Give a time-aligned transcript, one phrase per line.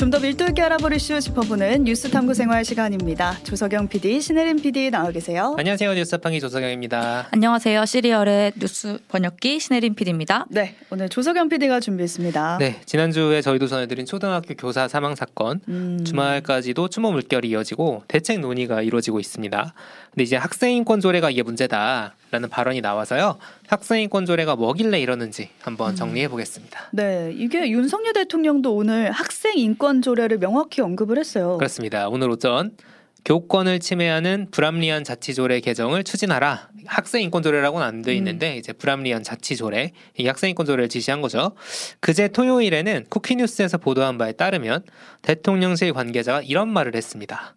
[0.00, 3.38] 좀 더 밀도 있게 알아볼 이슈 짚어보는 뉴스 탐구 생활 시간입니다.
[3.44, 5.54] 조석영 PD, 신혜림 PD 나와 계세요.
[5.56, 5.94] 안녕하세요.
[5.94, 7.28] 뉴스팡이 조석영입니다.
[7.30, 7.84] 안녕하세요.
[7.84, 10.46] 시리얼의 뉴스 번역기 신혜림 PD입니다.
[10.48, 12.58] 네, 오늘 조석영 PD가 준비했습니다.
[12.58, 16.02] 네, 지난주에 저희도 전해드린 초등학교 교사 사망 사건 음.
[16.04, 19.74] 주말까지도 추모 물결이 이어지고 대책 논의가 이루어지고 있습니다.
[20.12, 23.38] 근데 이제 학생인권 조례가 이게 문제다 라는 발언이 나와서요.
[23.68, 26.90] 학생인권 조례가 뭐길래 이러는지 한번 정리해 보겠습니다.
[26.92, 31.56] 네, 이게 윤석열 대통령도 오늘 학생 인권 조례를 명확히 언급을 했어요.
[31.58, 32.08] 그렇습니다.
[32.08, 32.70] 오늘 오전
[33.24, 36.70] 교권을 침해하는 불합리한 자치조례 개정을 추진하라.
[36.86, 41.52] 학생인권조례라고는 안 돼 있는데 이제 불합리한 자치조례 이 학생인권조례를 지시한 거죠.
[42.00, 44.84] 그제 토요일에는 쿠키뉴스에서 보도한 바에 따르면
[45.22, 47.56] 대통령실 관계자가 이런 말을 했습니다.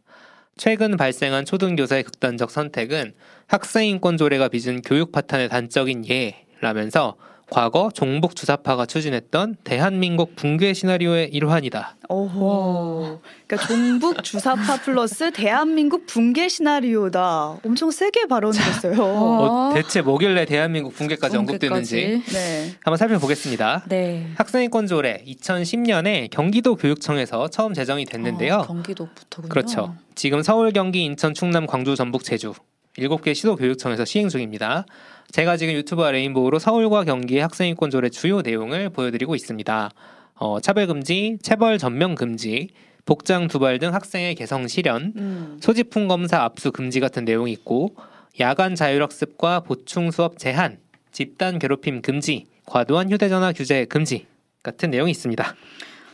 [0.55, 3.13] 최근 발생한 초등교사의 극단적 선택은
[3.47, 7.17] 학생인권 조례가 빚은 교육 파탄의 단적인 예라면서
[7.53, 11.97] 과거 종북 주사파가 추진했던 대한민국 붕괴 시나리오의 일환이다.
[12.09, 13.21] 오호.
[13.45, 17.59] 그러니까 종북 주사파 플러스 대한민국 붕괴 시나리오다.
[17.63, 18.95] 엄청 세게 발언했어요.
[18.99, 22.33] 어, 대체 뭐길래 대한민국 붕괴까지 언급되는지 붕괴까지.
[22.33, 22.71] 네.
[22.83, 23.83] 한번 살펴보겠습니다.
[23.87, 24.31] 네.
[24.35, 28.55] 학생인권 조례 2010년에 경기도 교육청에서 처음 제정이 됐는데요.
[28.55, 29.49] 어, 경기도부터군요.
[29.49, 29.95] 그렇죠.
[30.15, 32.55] 지금 서울, 경기, 인천, 충남, 광주, 전북, 제주
[32.97, 34.85] 7개 시도 교육청에서 시행 중입니다.
[35.33, 39.89] 제가 지금 유튜브와 레인보우로 서울과 경기의 학생인권 조례 주요 내용을 보여드리고 있습니다.
[40.35, 42.69] 어, 차별 금지, 체벌 전면 금지,
[43.03, 45.57] 복장 두발 등 학생의 개성 실현, 음.
[45.59, 47.95] 소지품 검사 압수 금지 같은 내용이 있고
[48.39, 50.77] 야간 자율학습과 보충 수업 제한,
[51.11, 54.27] 집단 괴롭힘 금지, 과도한 휴대전화 규제 금지
[54.61, 55.55] 같은 내용이 있습니다.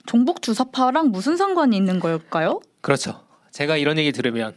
[0.06, 2.62] 종북 주사파랑 무슨 상관이 있는 걸까요?
[2.80, 3.20] 그렇죠.
[3.52, 4.56] 제가 이런 얘기 들으면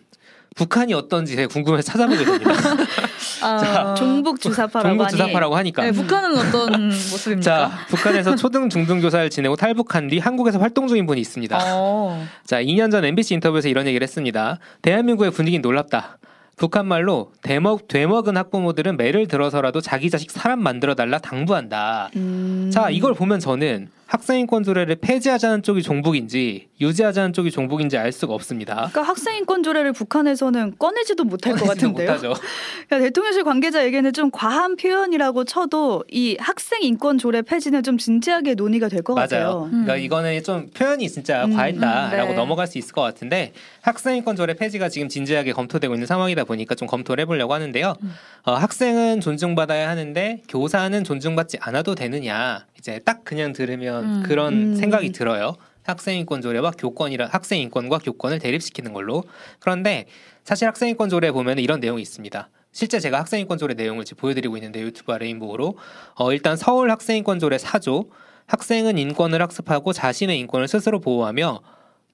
[0.55, 2.53] 북한이 어떤지 궁금해서 찾아보게 됩니다.
[3.43, 5.11] 아, 종북 주사파라고 종북 하니.
[5.13, 5.83] 주사파라고 하니까.
[5.83, 7.41] 네, 북한은 어떤 모습입니까?
[7.43, 11.59] 자, 북한에서 초등 중등 교사를 지내고 탈북한 뒤 한국에서 활동 중인 분이 있습니다.
[11.75, 12.25] 어.
[12.45, 14.59] 자, 2년 전 MBC 인터뷰에서 이런 얘기를 했습니다.
[14.83, 16.19] 대한민국의 분위기는 놀랍다.
[16.57, 22.11] 북한 말로 되먹 되먹은 학부모들은 매를 들어서라도 자기 자식 사람 만들어 달라 당부한다.
[22.17, 22.71] 음.
[22.73, 28.75] 자, 이걸 보면 저는 학생인권 조례를 폐지하자는 쪽이 종북인지 유지하자는 쪽이 종북인지 알 수가 없습니다.
[28.75, 32.19] 그러니까 학생 인권 조례를 북한에서는 꺼내지도 못할 것 같은데요.
[32.19, 38.89] 그러니까 대통령실 관계자에게는 좀 과한 표현이라고 쳐도 이 학생 인권 조례 폐지는 좀 진지하게 논의가
[38.89, 39.15] 될 것.
[39.15, 39.69] 같아요.
[39.71, 39.99] 그러니까 음.
[40.01, 42.35] 이거는 좀 표현이 진짜 음, 과했다라고 음, 네.
[42.35, 46.87] 넘어갈 수 있을 것 같은데 학생인권 조례 폐지가 지금 진지하게 검토되고 있는 상황이다 보니까 좀
[46.87, 47.95] 검토를 해보려고 하는데요.
[48.03, 48.13] 음.
[48.45, 54.23] 어, 학생은 존중받아야 하는데 교사는 존중받지 않아도 되느냐 이제 딱 그냥 들으면 음.
[54.25, 54.75] 그런 음.
[54.75, 55.55] 생각이 들어요.
[55.85, 59.23] 학생 인권 조례와 교권이라 학생 인권과 교권을 대립시키는 걸로
[59.61, 60.07] 그런데
[60.43, 62.51] 사실 학생 인권 조례 보면 이런 내용이 있습니다.
[62.73, 65.79] 실제 제가 학생 인권 조례 내용을 지금 보여드리고 있는데 유튜브와 레인보우로
[66.17, 68.09] 어, 일단 서울 학생 인권 조례 4조
[68.47, 71.61] 학생은 인권을 학습하고 자신의 인권을 스스로 보호하며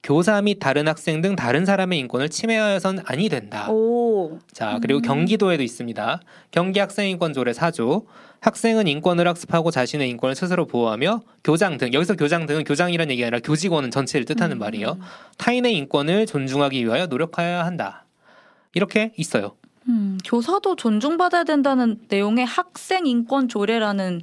[0.01, 3.69] 교사 및 다른 학생 등 다른 사람의 인권을 침해하여선 아니 된다.
[3.69, 4.39] 오.
[4.51, 6.21] 자, 그리고 경기도에도 있습니다.
[6.51, 8.05] 경기 학생 인권 조례 4조.
[8.41, 13.39] 학생은 인권을 학습하고 자신의 인권을 스스로 보호하며 교장 등 여기서 교장 등은 교장이라는 얘기가 아니라
[13.43, 14.59] 교직원은 전체를 뜻하는 음.
[14.59, 14.97] 말이에요.
[15.37, 18.05] 타인의 인권을 존중하기 위하여 노력하여야 한다.
[18.73, 19.55] 이렇게 있어요.
[19.89, 24.21] 음, 교사도 존중받아야 된다는 내용의 학생 인권 조례라는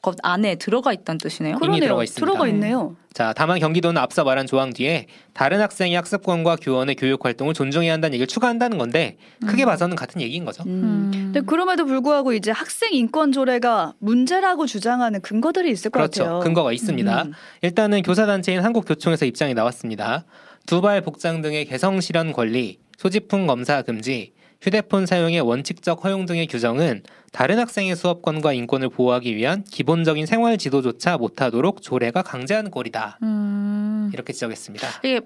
[0.00, 1.56] 것 안에 들어가 있다는 뜻이네요.
[1.58, 1.80] 그러네요.
[1.80, 2.24] 들어가 있습니다.
[2.24, 2.52] 들어가 네.
[2.52, 2.94] 있네요.
[3.16, 8.12] 자, 다만 경기도는 앞서 말한 조항 뒤에 다른 학생의 학습권과 교원의 교육 활동을 존중해야 한다는
[8.12, 9.16] 얘기를 추가한다는 건데
[9.46, 9.68] 크게 음.
[9.68, 10.64] 봐서는 같은 얘기인 거죠.
[10.64, 10.68] 음.
[10.84, 11.10] 음.
[11.12, 16.24] 근데 그럼에도 불구하고 이제 학생 인권 조례가 문제라고 주장하는 근거들이 있을 것 그렇죠.
[16.24, 16.40] 같아요.
[16.40, 17.22] 근거가 있습니다.
[17.22, 17.32] 음.
[17.62, 20.26] 일단은 교사 단체인 한국교총에서 입장이 나왔습니다.
[20.66, 27.02] 두발 복장 등의 개성 실현 권리, 소지품 검사 금지, 휴대폰 사용의 원칙적 허용 등의 규정은
[27.32, 33.18] 다른 학생의 수업권과 인권을 보호하기 위한 기본적인 생활 지도조차 못하도록 조례가 강제한 꼴이다.
[33.22, 34.10] 음.
[34.12, 34.88] 이렇게 지적했습니다.
[35.04, 35.20] 이게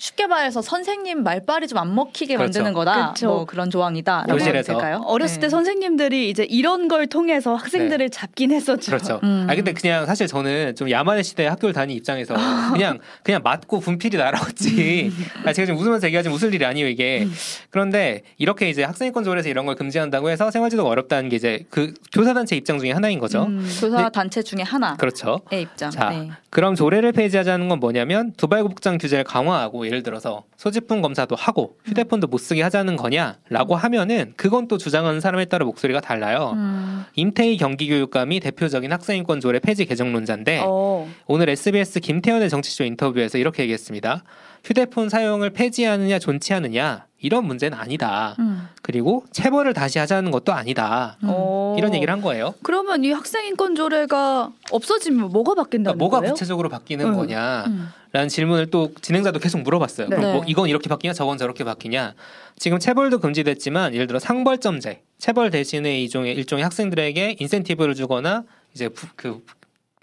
[0.00, 2.60] 쉽게 말해서 선생님 말빨이 좀 안 먹히게 그렇죠.
[2.60, 2.94] 만드는 거다.
[2.94, 3.26] 그렇죠.
[3.26, 4.72] 뭐 그런 조항이다라고 해도 교실에서.
[4.72, 5.02] 될까요?
[5.06, 5.40] 어렸을 네.
[5.42, 8.90] 때 선생님들이 이제 이런 걸 통해서 학생들을 잡긴 했었죠.
[8.92, 9.20] 그렇죠.
[9.22, 9.46] 음.
[9.48, 12.34] 아 근데 그냥 사실 저는 좀 야만의 시대에 학교를 다닌 입장에서
[12.74, 15.12] 그냥 그냥 맞고 분필이 날아왔지.
[15.46, 17.26] 아 제가 지금 웃으면서 얘기하지만 웃을 일이 아니에요 이게.
[17.70, 22.34] 그런데 이렇게 이제 학생인권 조례에서 이런 걸 금지한다고 해서 생활지도가 어렵다는 게 이제 그 교사
[22.34, 23.44] 단체 입장 중에 하나인 거죠.
[23.44, 23.66] 음.
[23.80, 24.08] 교사 네.
[24.12, 25.40] 단체 중에 하나의 그렇죠.
[25.52, 25.90] 입장.
[25.90, 26.30] 자, 네.
[26.50, 32.38] 그럼 조례를 폐지하자는 건 뭐냐면 두발복장 규제를 강화하고 예를 들어서 소지품 검사도 하고 휴대폰도 못
[32.38, 36.52] 쓰게 하자는 거냐라고 하면은 그건 또 주장하는 사람에 따라 목소리가 달라요.
[36.54, 37.04] 음.
[37.16, 41.08] 임태희 경기교육감이 대표적인 학생인권 조례 폐지 개정론자인데 어.
[41.26, 44.22] 오늘 SBS 김태현의 정치쇼 인터뷰에서 이렇게 얘기했습니다.
[44.62, 48.36] 휴대폰 사용을 폐지하느냐 존치하느냐 이런 문제는 아니다.
[48.38, 48.68] 음.
[48.82, 51.16] 그리고 체벌을 다시 하자는 것도 아니다.
[51.22, 51.28] 음.
[51.30, 51.74] 어.
[51.78, 52.54] 이런 얘기를 한 거예요.
[52.62, 56.32] 그러면 이 학생 인권 조례가 없어지면 뭐가 바뀐다는 그러니까 뭐가 거예요?
[56.32, 57.16] 구체적으로 바뀌는 응.
[57.16, 57.64] 거냐
[58.12, 58.28] 라는 음.
[58.28, 60.08] 질문을 또 진행자도 계속 물어봤어요.
[60.08, 60.16] 네.
[60.16, 60.50] 그럼 뭐 네.
[60.50, 62.14] 이건 이렇게 바뀌냐, 저건 저렇게 바뀌냐.
[62.56, 69.06] 지금 체벌도 금지됐지만 예를 들어 상벌점제, 체벌 대신에 이종의 일종의 학생들에게 인센티브를 주거나 이제 부-
[69.16, 69.42] 그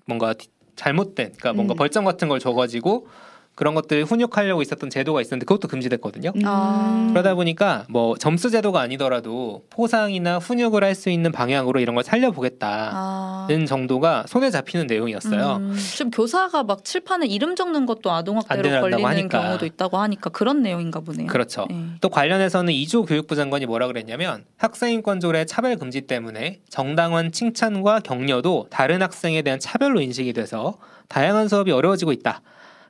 [0.05, 0.33] 뭔가
[0.75, 1.77] 잘못된, 그러니까 뭔가 음.
[1.77, 3.07] 벌점 같은 걸 줘가지고
[3.57, 6.31] 그런 것들 훈육하려고 있었던 제도가 있었는데 그것도 금지됐거든요.
[6.35, 6.41] 음.
[6.45, 7.07] 아.
[7.09, 12.91] 그러다 보니까 뭐 점수 제도가 아니더라도 포상이나 훈육을 할 수 있는 방향으로 이런 걸 살려보겠다는
[12.93, 13.47] 아.
[13.67, 15.57] 정도가 손에 잡히는 내용이었어요.
[15.57, 19.41] 음, 지금 교사가 막 칠판에 이름 적는 것도 안 아동학대로 걸리는 하니까.
[19.41, 21.27] 경우도 있다고 하니까 그런 내용인가 보네요.
[21.27, 21.65] 그렇죠.
[21.69, 21.83] 네.
[22.01, 28.67] 또 관련해서는 이조 교육부 장관이 뭐라 그랬냐면 학생인권 조례 차별 금지 때문에 정당한 칭찬과 격려도
[28.69, 30.77] 다른 학생에 대한 차별로 인식이 돼서
[31.09, 32.41] 다양한 수업이 어려워지고 있다.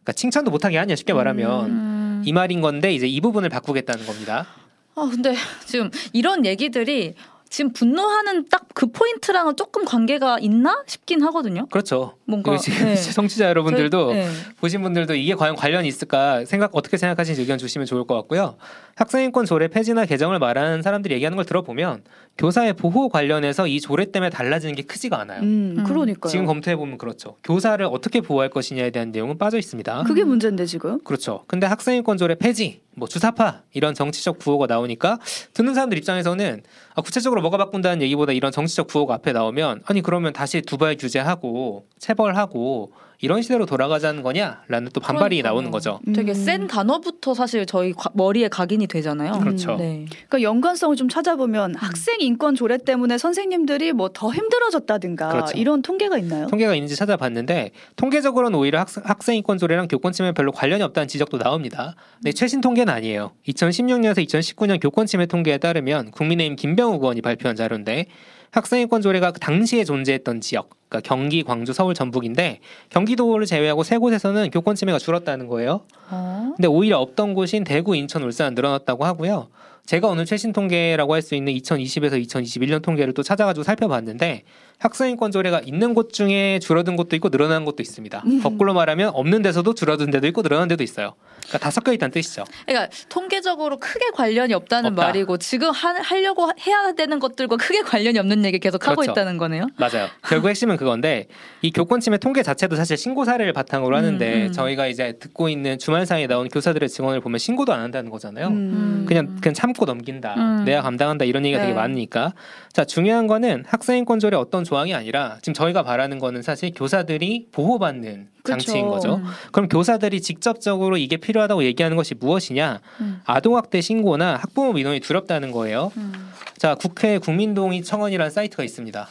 [0.07, 2.24] 그러니까 칭찬도 못하게 하냐 쉽게 말하면 음.
[2.25, 4.48] 이 말인 건데 이제 이 부분을 바꾸겠다는 겁니다.
[4.95, 7.15] 아 근데 지금 이런 얘기들이
[7.50, 11.66] 지금 분노하는 딱 그 포인트랑은 조금 관계가 있나 싶긴 하거든요.
[11.72, 12.14] 그렇죠.
[12.26, 12.94] 뭔가 지금 네.
[12.96, 14.30] 청취자 여러분들도 저희- 네.
[14.62, 18.56] 보신 분들도 이게 과연 관련이 있을까 생각 어떻게 생각하시는지 의견 주시면 좋을 것 같고요.
[18.94, 22.04] 학생인권 조례 폐지나 개정을 말하는 사람들이 얘기하는 걸 들어보면
[22.38, 25.42] 교사의 보호 관련해서 이 조례 때문에 달라지는 게 크지가 않아요.
[25.42, 25.84] 음, 음.
[25.84, 26.30] 그러니까요.
[26.30, 27.38] 지금 검토해 보면 그렇죠.
[27.44, 30.04] 교사를 어떻게 보호할 것이냐에 대한 내용은 빠져 있습니다.
[30.04, 31.00] 그게 문제인데 지금.
[31.04, 31.46] 그렇죠.
[31.48, 35.20] 근데 학생인권 조례 폐지, 뭐 주사파 이런 정치적 구호가 나오니까
[35.54, 36.64] 듣는 사람들 입장에서는
[36.96, 41.86] 아, 구체적으로 뭐가 바꾼다는 얘기보다 이런 정치적 구호가 앞에 나오면 아니 그러면 다시 두발 규제하고
[42.00, 45.54] 체벌하고 이런 시대로 돌아가자는 거냐라는 또 반발이 그러니까요.
[45.54, 46.00] 나오는 거죠.
[46.14, 46.34] 되게 음.
[46.36, 49.40] 센 단어부터 사실 저희 과- 머리에 각인이 되잖아요.
[49.40, 49.75] 그렇죠.
[49.75, 50.06] 네.
[50.30, 51.75] 그러니까 연관성을 좀 찾아보면 음.
[51.75, 55.58] 학생 인권 조례 때문에 선생님들이 뭐 더 힘들어졌다든가 그렇죠.
[55.58, 56.48] 이런 통계가 있나요?
[56.48, 61.38] 통계가 있는지 찾아봤는데 통계적으로는 오히려 학생, 학생 인권 조례랑 교권 침해 별로 관련이 없다는 지적도
[61.40, 61.96] 나옵니다.
[62.18, 63.31] 근데 최신 통계는 아니에요.
[63.48, 68.06] 2016년에서 2019년 교권 침해 통계에 따르면 국민의힘 김병욱 의원이 발표한 자료인데
[68.52, 72.60] 학생인권 조례가 그 당시에 존재했던 지역, 그러니까 경기, 광주, 서울, 전북인데
[72.90, 75.82] 경기도를 제외하고 세 곳에서는 교권 침해가 줄었다는 거예요.
[76.10, 76.54] 어?
[76.56, 79.50] 근데 오히려 없던 곳인 대구, 인천, 울산 늘어났다고 하고요.
[79.88, 84.44] 제가 오늘 최신 통계라고 할 수 있는 2020에서 2021년 통계를 또 찾아가지고 살펴봤는데
[84.80, 88.22] 학생인권 조례가 있는 곳 중에 줄어든 곳도 있고 늘어난 곳도 있습니다.
[88.25, 88.44] 음.
[88.44, 91.16] 거꾸로 말하면 없는 데서도 줄어든 데도 있고 늘어난 데도 있어요.
[91.39, 92.44] 그러니까 다 섞여 있다는 뜻이죠.
[92.68, 95.01] 그러니까 통계적으로 크게 관련이 없다는 없다.
[95.04, 99.13] 말이고 지금 하, 하려고 해야 되는 것들과 크게 관련이 없는 얘기 계속 하고 그렇죠.
[99.13, 99.68] 있다는 거네요.
[99.78, 100.07] 맞아요.
[100.28, 101.28] 결국 핵심은 그건데
[101.62, 104.51] 이 교권 침해 통계 자체도 사실 신고 사례를 바탕으로 하는데 음, 음.
[104.51, 108.48] 저희가 이제 듣고 있는 주말 사이에 나온 교사들의 증언을 보면 신고도 안 한다는 거잖아요.
[108.48, 109.06] 음.
[109.07, 110.34] 그냥 그냥 참고 넘긴다.
[110.36, 110.66] 음.
[110.66, 111.80] 내가 감당한다 이런 얘기가 되게 네.
[111.80, 112.34] 많으니까.
[112.74, 118.28] 자 중요한 거는 학생인권 조례 어떤 조항이 아니라 지금 저희가 바라는 거는 사실 교사들이 보호받는
[118.44, 118.52] 그쵸.
[118.52, 119.16] 장치인 거죠.
[119.16, 119.24] 음.
[119.52, 122.82] 그럼 교사들이 직접적으로 이게 필요하다고 얘기하는 것이 무엇이냐?
[123.02, 123.22] 음.
[123.26, 125.92] 아동학대 신고나 학부모 민원이 두렵다는 거예요.
[125.98, 126.32] 음.
[126.58, 129.08] 자 국회 국민동의 청원이라는 사이트가 있습니다.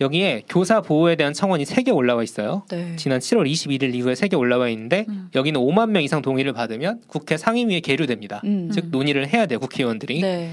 [0.00, 2.64] 여기에 교사 보호에 대한 청원이 세 개 올라와 있어요.
[2.70, 2.96] 네.
[2.96, 5.28] 지난 7월 21일 이후에 세 개 올라와 있는데 음.
[5.34, 8.42] 여기는 5만 명 이상 동의를 받으면 국회 상임위에 계류됩니다.
[8.44, 8.70] 음.
[8.72, 10.20] 즉 논의를 해야 돼요 국회의원들이.
[10.20, 10.52] 네.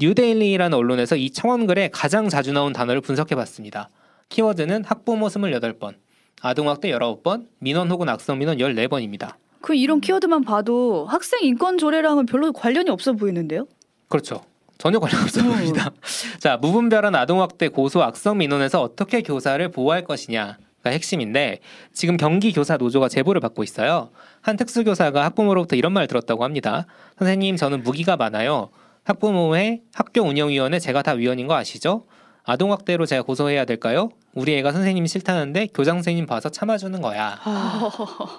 [0.00, 3.88] 뉴데일리라는 언론에서 이 청원글에 가장 자주 나온 단어를 분석해봤습니다.
[4.28, 5.94] 키워드는 학부모 28번,
[6.40, 9.34] 아동학대 19번, 민원 혹은 악성 민원 14번입니다.
[9.60, 13.66] 그 이런 키워드만 봐도 학생 인권 조례랑은 별로 관련이 없어 보이는데요.
[14.08, 14.42] 그렇죠.
[14.78, 15.52] 전혀 관련 없어 음.
[15.52, 15.90] 보입니다.
[16.40, 21.60] 자, 무분별한 아동학대 고소 악성 민원에서 어떻게 교사를 보호할 것이냐 가 핵심인데
[21.94, 24.10] 지금 경기 교사 노조가 제보를 받고 있어요.
[24.42, 26.86] 한 특수교사가 학부모로부터 이런 말 들었다고 합니다.
[27.18, 28.68] 선생님, 저는 무기가 많아요.
[29.04, 32.04] 학부모회, 학교 운영위원회 제가 다 위원인 거 아시죠?
[32.44, 34.10] 아동학대로 제가 고소해야 될까요?
[34.34, 37.38] 우리 애가 선생님이 싫다는데 교장 선생님 봐서 참아주는 거야.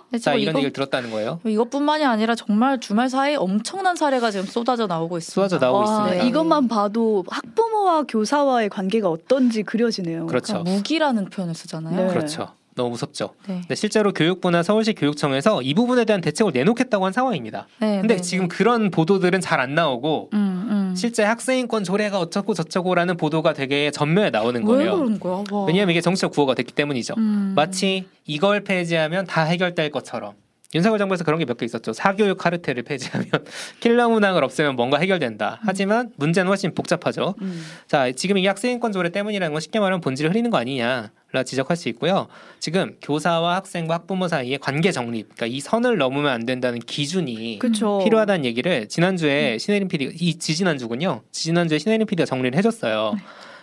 [0.10, 1.40] 근데 자, 이런 이거, 얘기를 들었다는 거예요.
[1.46, 5.34] 이것뿐만이 아니라 정말 주말 사이에 엄청난 사례가 지금 쏟아져 나오고 있습니다.
[5.34, 6.24] 쏟아져 나오고 와, 있습니다.
[6.24, 6.30] 네.
[6.30, 10.28] 이것만 봐도 학부모와 교사와의 관계가 어떤지 그려지네요.
[10.28, 10.54] 그렇죠.
[10.54, 12.08] 그러니까 무기라는 표현을 쓰잖아요.
[12.08, 12.14] 네.
[12.14, 12.50] 그렇죠.
[12.76, 13.30] 너무 무섭죠.
[13.48, 13.62] 네.
[13.62, 17.68] 근데 실제로 교육부나 서울시 교육청에서 이 부분에 대한 대책을 내놓겠다고 한 상황입니다.
[17.80, 18.56] 네, 근데 네, 지금 네.
[18.58, 20.38] 그런 보도들은 잘 안 나오고 음,
[20.70, 20.85] 음.
[20.96, 24.96] 실제 학생인권 조례가 어쩌고 저쩌고라는 보도가 되게 전면에 나오는 왜 거예요.
[24.98, 25.44] 그런 거야?
[25.52, 25.66] 와.
[25.66, 27.14] 왜냐하면 이게 정치적 구호가 됐기 때문이죠.
[27.18, 27.54] 음.
[27.56, 30.34] 마치 이걸 폐지하면 다 해결될 것처럼.
[30.74, 31.94] 윤석열 정부에서 그런 게 몇 개 있었죠.
[31.94, 33.30] 사교육 카르텔을 폐지하면
[33.80, 35.60] 킬러 문항을 없애면 뭔가 해결된다.
[35.64, 37.36] 하지만 문제는 훨씬 복잡하죠.
[37.42, 37.64] 음.
[37.88, 41.12] 자, 지금 이게 학생인권 조례 때문이라는 건 쉽게 말하면 본질을 흐리는 거 아니냐.
[41.32, 42.28] 라 지적할 수 있고요.
[42.62, 48.00] 지금 교사와 학생과 학부모 사이의 관계 정립, 그러니까 이 선을 넘으면 안 된다는 기준이 그렇죠.
[48.06, 51.24] 필요하다는 얘기를 지난주에 신혜림 PD, 이 지지난주군요.
[51.34, 53.16] 지난주에 신혜림 PD가 정리를 해줬어요.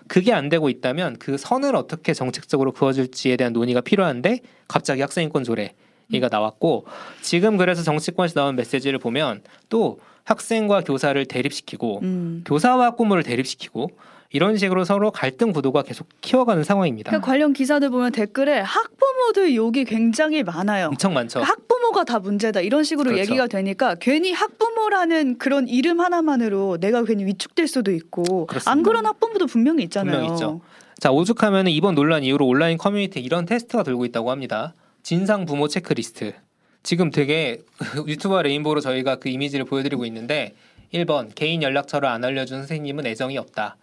[0.06, 5.72] 그게 안 되고 있다면 그 선을 어떻게 정책적으로 그어줄지에 대한 논의가 필요한데 갑자기 학생인권 조례
[6.12, 6.86] 얘가 나왔고
[7.20, 12.44] 지금 그래서 정치권에서 나온 메시지를 보면 또 학생과 교사를 대립시키고 음.
[12.46, 13.90] 교사와 학부모를 대립시키고
[14.34, 17.10] 이런 식으로 서로 갈등 구도가 계속 키워가는 상황입니다.
[17.10, 20.86] 그 관련 기사들 보면 댓글에 학부모들 욕이 굉장히 많아요.
[20.86, 21.40] 엄청 많죠.
[21.40, 23.20] 그 학부모가 다 문제다 이런 식으로 그렇죠.
[23.20, 28.70] 얘기가 되니까 괜히 학부모라는 그런 이름 하나만으로 내가 괜히 위축될 수도 있고 그렇습니다.
[28.70, 30.12] 안 그런 학부모도 분명히 있잖아요.
[30.12, 30.62] 분명히 있죠.
[30.98, 34.72] 자 오죽하면 이번 논란 이후로 온라인 커뮤니티에 이런 테스트가 돌고 있다고 합니다.
[35.02, 36.34] 진상 부모 체크리스트.
[36.82, 37.60] 지금 되게
[38.06, 40.54] 유튜브 레인보우로 저희가 그 이미지를 보여드리고 있는데
[40.92, 43.76] 1번 개인 연락처를 안 알려준 선생님은 애정이 없다.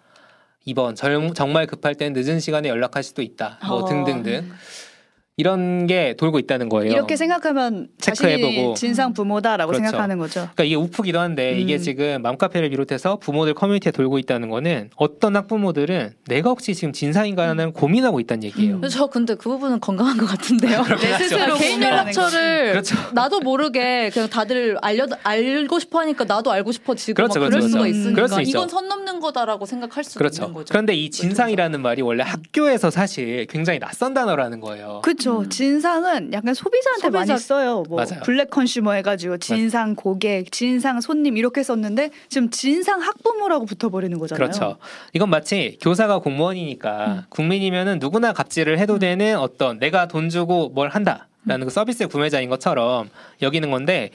[0.68, 3.60] 2번 절- 정말 급할 땐 늦은 시간에 연락할 수도 있다.
[3.68, 3.86] 뭐 어.
[3.86, 4.52] 등등등
[5.40, 6.92] 이런 게 돌고 있다는 거예요.
[6.92, 8.46] 이렇게 생각하면 체크해보고.
[8.46, 9.86] 자신이 진상 부모다라고 그렇죠.
[9.86, 10.42] 생각하는 거죠.
[10.54, 11.80] 그러니까 이게 웃프기도 한데 이게 음.
[11.80, 18.20] 지금 맘카페를 비롯해서 부모들 커뮤니티에 돌고 있다는 거는 어떤 학부모들은 내가 혹시 지금 진상인가는 고민하고
[18.20, 18.82] 있다는 얘기예요.
[18.84, 18.90] 음.
[18.90, 20.84] 저 근데 그 부분은 건강한 것 같은데요.
[21.00, 22.98] 내 스스로 아, 개인 연락처를 그렇죠.
[23.14, 27.60] 나도 모르게 그냥 다들 알려 알고 싶어 하니까 나도 알고 싶어 지금 그렇죠, 막 그렇죠,
[27.60, 27.98] 그럴 수가 그렇죠.
[27.98, 28.50] 있으니까 그럴 수 있죠.
[28.50, 30.44] 이건 선 넘는 거다라고 생각할 수도 그렇죠.
[30.44, 30.66] 있는 거죠.
[30.70, 35.00] 그런데 이 진상이라는 말이 원래 학교에서 사실 굉장히 낯선 단어라는 거예요.
[35.02, 35.29] 그렇죠.
[35.40, 35.50] 음.
[35.50, 37.84] 진상은 약간 소비자한테 소비자- 많이 써요.
[37.88, 38.22] 뭐 맞아요.
[38.24, 44.38] 블랙 컨슈머 해가지고 진상 고객, 진상 손님 이렇게 썼는데 지금 진상 학부모라고 붙어버리는 거잖아요.
[44.50, 44.78] 그렇죠.
[45.14, 47.22] 이건 마치 교사가 공무원이니까 음.
[47.30, 53.10] 국민이면은 누구나 갑질을 해도 되는 어떤 내가 돈 주고 뭘 한다라는 그 서비스의 구매자인 것처럼
[53.42, 54.10] 여기는 건데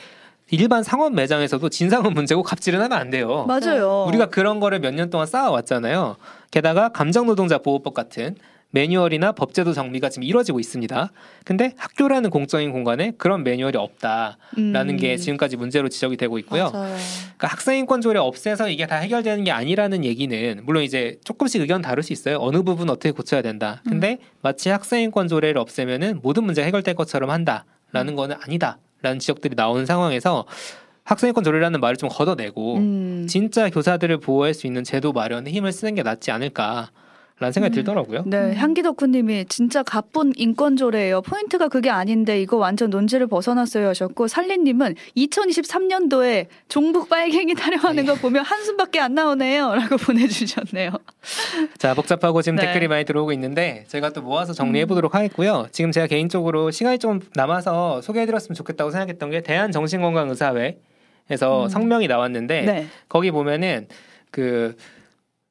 [0.50, 3.47] 일반 상업 매장에서도 진상은 문제고 갑질은 하면 안 돼요.
[3.49, 4.04] 맞아요.
[4.09, 6.16] 우리가 그런 거를 몇 년 동안 쌓아왔잖아요.
[6.50, 8.37] 게다가 감정노동자 보호법 같은
[8.74, 11.12] 매뉴얼이나 법제도 정비가 지금 이루어지고 있습니다.
[11.44, 14.96] 근데 학교라는 공적인 공간에 그런 매뉴얼이 없다라는 음.
[14.96, 16.70] 게 지금까지 문제로 지적이 되고 있고요.
[16.70, 16.96] 맞아요.
[16.96, 21.82] 그러니까 학생 인권 조례 없애서 이게 다 해결되는 게 아니라는 얘기는 물론 이제 조금씩 의견
[21.82, 22.38] 다를 수 있어요.
[22.40, 23.80] 어느 부분 어떻게 고쳐야 된다.
[23.88, 29.86] 근데 마치 학생 인권 조례를 없애면은 모든 문제 해결될 것처럼 한다라는 거는 아니다라는 지적들이 나오는
[29.86, 30.46] 상황에서
[31.04, 33.26] 학생인권 조례라는 말을 좀 걷어내고 음.
[33.28, 36.90] 진짜 교사들을 보호할 수 있는 제도 마련에 힘을 쓰는 게 낫지 않을까
[37.40, 38.22] 라는 생각이 들더라고요.
[38.26, 41.22] 네, 향기 덕후님이 진짜 가쁜 인권조례예요.
[41.22, 48.12] 포인트가 그게 아닌데 이거 완전 논지를 벗어났어요 하셨고 살리님은 2023년도에 종북 빨갱이 타령하는 네.
[48.12, 50.92] 거 보면 한숨밖에 안 나오네요라고 보내주셨네요.
[51.76, 52.66] 자 복잡하고 지금 네.
[52.66, 55.66] 댓글이 많이 들어오고 있는데 제가 또 모아서 정리해 보도록 하겠고요.
[55.72, 60.74] 지금 제가 개인적으로 시간이 좀 남아서 소개해드렸으면 좋겠다고 생각했던 게 대한 정신건강의사회에서
[61.64, 61.68] 음.
[61.68, 62.86] 성명이 나왔는데 네.
[63.08, 63.88] 거기 보면은
[64.30, 64.76] 그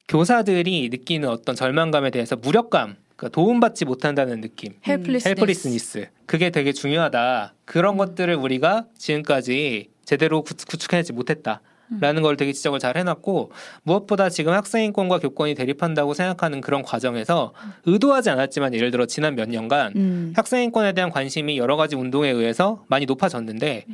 [0.08, 5.28] 교사들이 느끼는 어떤 절망감에 대해서 무력감, 그러니까 도움받지 못한다는 느낌, helplessness.
[5.28, 7.54] helplessness 그게 되게 중요하다.
[7.64, 11.60] 그런 것들을 우리가 지금까지 제대로 구- 구축해내지 못했다.
[12.00, 17.52] 라는 걸 되게 지적을 잘 해놨고 무엇보다 지금 학생인권과 교권이 대립한다고 생각하는 그런 과정에서
[17.84, 20.32] 의도하지 않았지만 예를 들어 지난 몇 년간 음.
[20.34, 23.84] 학생인권에 대한 관심이 여러 가지 운동에 의해서 많이 높아졌는데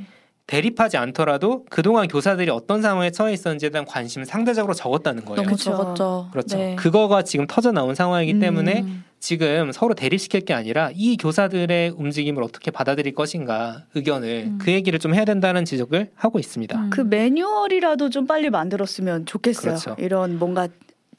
[0.50, 5.36] 대립하지 않더라도 그동안 교사들이 어떤 상황에 처해 있었는지에 대한 관심은 상대적으로 적었다는 거예요.
[5.36, 5.70] 너무 그렇죠.
[5.70, 6.28] 적었죠.
[6.32, 6.56] 그렇죠.
[6.56, 6.74] 네.
[6.74, 8.40] 그거가 지금 터져 나온 상황이기 음.
[8.40, 8.84] 때문에
[9.20, 14.58] 지금 서로 대립시킬 게 아니라 이 교사들의 움직임을 어떻게 받아들일 것인가 의견을 음.
[14.60, 16.76] 그 얘기를 좀 해야 된다는 지적을 하고 있습니다.
[16.76, 16.90] 음.
[16.90, 19.76] 그 매뉴얼이라도 좀 빨리 만들었으면 좋겠어요.
[19.76, 19.96] 그렇죠.
[20.00, 20.66] 이런 뭔가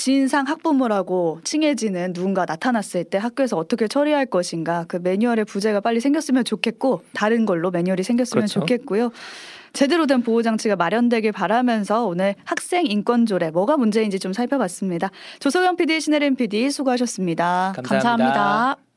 [0.03, 6.43] 진상 학부모라고 칭해지는 누군가 나타났을 때 학교에서 어떻게 처리할 것인가 그 매뉴얼의 부재가 빨리 생겼으면
[6.43, 8.62] 좋겠고 다른 걸로 매뉴얼이 생겼으면 그렇죠.
[8.62, 9.12] 좋겠고요.
[9.74, 15.12] 제대로 된 보호 장치가 마련되길 바라면서 오늘 학생 인권 조례 뭐가 문제인지 좀 살펴봤습니다.
[15.39, 17.74] 조소영 PD, 신혜림 PD 수고하셨습니다.
[17.75, 18.00] 감사합니다.
[18.01, 18.90] 감사합니다.